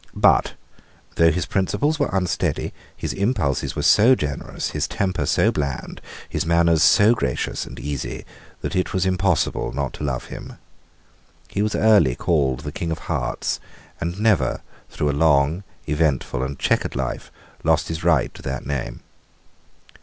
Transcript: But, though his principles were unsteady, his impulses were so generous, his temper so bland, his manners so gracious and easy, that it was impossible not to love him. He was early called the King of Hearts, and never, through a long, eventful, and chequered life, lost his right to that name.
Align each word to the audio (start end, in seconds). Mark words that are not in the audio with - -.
But, 0.15 0.53
though 1.13 1.31
his 1.31 1.45
principles 1.45 1.99
were 1.99 2.09
unsteady, 2.11 2.73
his 2.97 3.13
impulses 3.13 3.75
were 3.75 3.83
so 3.83 4.15
generous, 4.15 4.71
his 4.71 4.87
temper 4.87 5.27
so 5.27 5.51
bland, 5.51 6.01
his 6.27 6.43
manners 6.43 6.81
so 6.81 7.13
gracious 7.13 7.67
and 7.67 7.79
easy, 7.79 8.25
that 8.61 8.75
it 8.75 8.95
was 8.95 9.05
impossible 9.05 9.71
not 9.73 9.93
to 9.93 10.03
love 10.03 10.25
him. 10.33 10.53
He 11.49 11.61
was 11.61 11.75
early 11.75 12.15
called 12.15 12.61
the 12.61 12.71
King 12.71 12.89
of 12.89 12.97
Hearts, 13.13 13.59
and 13.99 14.19
never, 14.19 14.61
through 14.89 15.11
a 15.11 15.13
long, 15.13 15.63
eventful, 15.85 16.41
and 16.41 16.57
chequered 16.57 16.95
life, 16.95 17.31
lost 17.63 17.87
his 17.87 18.03
right 18.03 18.33
to 18.33 18.41
that 18.41 18.65
name. 18.65 19.01